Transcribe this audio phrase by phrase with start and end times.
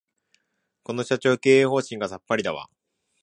[0.81, 2.71] この社長、経営方針がさっぱりだわ